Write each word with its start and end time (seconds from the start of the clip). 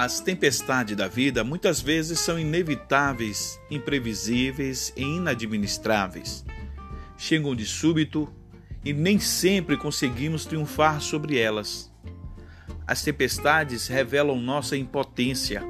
As 0.00 0.18
tempestades 0.18 0.96
da 0.96 1.06
vida 1.06 1.44
muitas 1.44 1.82
vezes 1.82 2.20
são 2.20 2.38
inevitáveis, 2.38 3.60
imprevisíveis 3.70 4.94
e 4.96 5.02
inadministráveis. 5.02 6.42
Chegam 7.18 7.54
de 7.54 7.66
súbito 7.66 8.26
e 8.82 8.94
nem 8.94 9.20
sempre 9.20 9.76
conseguimos 9.76 10.46
triunfar 10.46 11.02
sobre 11.02 11.36
elas. 11.38 11.92
As 12.86 13.02
tempestades 13.02 13.88
revelam 13.88 14.40
nossa 14.40 14.74
impotência 14.74 15.62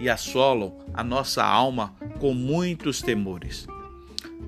e 0.00 0.10
assolam 0.10 0.76
a 0.92 1.04
nossa 1.04 1.44
alma 1.44 1.94
com 2.18 2.34
muitos 2.34 3.00
temores. 3.00 3.68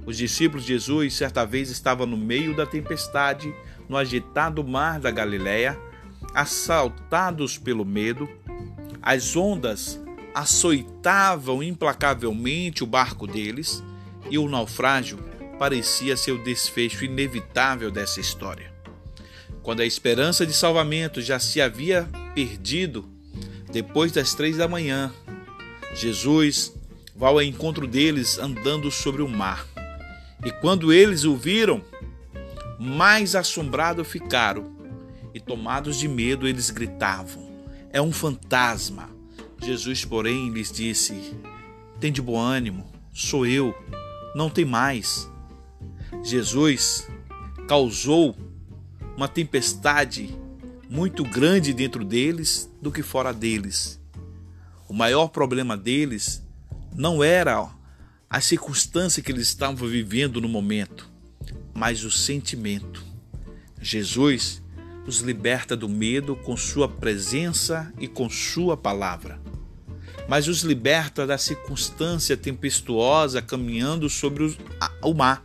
Os 0.04 0.16
discípulos 0.16 0.66
de 0.66 0.72
Jesus 0.72 1.14
certa 1.14 1.46
vez 1.46 1.70
estavam 1.70 2.08
no 2.08 2.16
meio 2.16 2.56
da 2.56 2.66
tempestade, 2.66 3.54
no 3.88 3.96
agitado 3.96 4.64
mar 4.64 4.98
da 4.98 5.12
Galiléia, 5.12 5.78
assaltados 6.34 7.56
pelo 7.56 7.84
medo 7.84 8.28
as 9.02 9.34
ondas 9.34 10.00
açoitavam 10.34 11.62
implacavelmente 11.62 12.84
o 12.84 12.86
barco 12.86 13.26
deles 13.26 13.82
e 14.30 14.38
o 14.38 14.48
naufrágio 14.48 15.18
parecia 15.58 16.16
ser 16.16 16.32
o 16.32 16.42
desfecho 16.42 17.04
inevitável 17.04 17.90
dessa 17.90 18.20
história. 18.20 18.72
Quando 19.62 19.80
a 19.80 19.86
esperança 19.86 20.46
de 20.46 20.52
salvamento 20.52 21.20
já 21.20 21.38
se 21.38 21.60
havia 21.60 22.08
perdido, 22.34 23.08
depois 23.70 24.10
das 24.10 24.34
três 24.34 24.56
da 24.56 24.66
manhã, 24.66 25.12
Jesus 25.94 26.74
vai 27.14 27.30
ao 27.30 27.42
encontro 27.42 27.86
deles 27.86 28.38
andando 28.38 28.90
sobre 28.90 29.22
o 29.22 29.28
mar. 29.28 29.66
E 30.44 30.50
quando 30.50 30.92
eles 30.92 31.24
o 31.24 31.36
viram, 31.36 31.82
mais 32.78 33.36
assombrados 33.36 34.08
ficaram, 34.08 34.72
e 35.34 35.40
tomados 35.40 35.96
de 35.96 36.08
medo, 36.08 36.48
eles 36.48 36.70
gritavam: 36.70 37.51
é 37.92 38.00
um 38.00 38.12
fantasma. 38.12 39.10
Jesus, 39.60 40.04
porém, 40.04 40.50
lhes 40.50 40.72
disse: 40.72 41.34
Tem 42.00 42.10
de 42.10 42.22
bom 42.22 42.38
ânimo, 42.38 42.86
sou 43.12 43.46
eu, 43.46 43.74
não 44.34 44.48
tem 44.50 44.64
mais. 44.64 45.30
Jesus 46.24 47.08
causou 47.68 48.36
uma 49.16 49.28
tempestade 49.28 50.36
muito 50.88 51.24
grande 51.24 51.72
dentro 51.72 52.04
deles 52.04 52.70
do 52.80 52.90
que 52.90 53.02
fora 53.02 53.32
deles. 53.32 54.00
O 54.88 54.92
maior 54.94 55.28
problema 55.28 55.76
deles 55.76 56.42
não 56.94 57.22
era 57.22 57.70
a 58.28 58.40
circunstância 58.40 59.22
que 59.22 59.32
eles 59.32 59.48
estavam 59.48 59.86
vivendo 59.88 60.40
no 60.40 60.48
momento, 60.48 61.08
mas 61.74 62.04
o 62.04 62.10
sentimento. 62.10 63.04
Jesus 63.80 64.61
os 65.06 65.20
liberta 65.20 65.76
do 65.76 65.88
medo 65.88 66.36
com 66.36 66.56
sua 66.56 66.88
presença 66.88 67.92
e 67.98 68.06
com 68.06 68.28
sua 68.30 68.76
palavra. 68.76 69.40
Mas 70.28 70.48
os 70.48 70.62
liberta 70.62 71.26
da 71.26 71.36
circunstância 71.36 72.36
tempestuosa 72.36 73.42
caminhando 73.42 74.08
sobre 74.08 74.56
o 75.02 75.14
mar. 75.14 75.44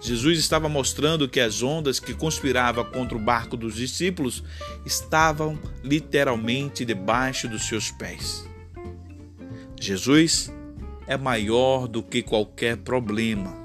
Jesus 0.00 0.38
estava 0.38 0.68
mostrando 0.68 1.28
que 1.28 1.40
as 1.40 1.62
ondas 1.62 1.98
que 1.98 2.14
conspiravam 2.14 2.84
contra 2.84 3.16
o 3.16 3.20
barco 3.20 3.56
dos 3.56 3.74
discípulos 3.74 4.44
estavam 4.86 5.58
literalmente 5.82 6.84
debaixo 6.84 7.48
dos 7.48 7.66
seus 7.66 7.90
pés. 7.90 8.46
Jesus 9.80 10.52
é 11.06 11.16
maior 11.16 11.88
do 11.88 12.02
que 12.02 12.22
qualquer 12.22 12.76
problema, 12.76 13.56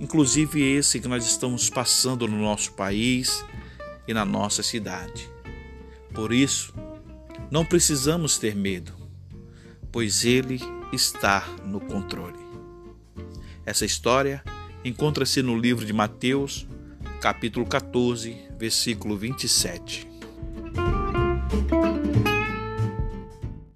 inclusive 0.00 0.62
esse 0.62 1.00
que 1.00 1.08
nós 1.08 1.26
estamos 1.26 1.68
passando 1.68 2.26
no 2.26 2.38
nosso 2.38 2.72
país, 2.72 3.44
e 4.08 4.14
na 4.14 4.24
nossa 4.24 4.62
cidade. 4.62 5.30
Por 6.14 6.32
isso, 6.32 6.74
não 7.50 7.64
precisamos 7.64 8.38
ter 8.38 8.56
medo, 8.56 8.92
pois 9.92 10.24
Ele 10.24 10.58
está 10.92 11.46
no 11.64 11.78
controle. 11.78 12.38
Essa 13.64 13.84
história 13.84 14.42
encontra-se 14.82 15.42
no 15.42 15.56
livro 15.56 15.84
de 15.84 15.92
Mateus, 15.92 16.66
capítulo 17.20 17.66
14, 17.66 18.34
versículo 18.58 19.16
27. 19.16 20.08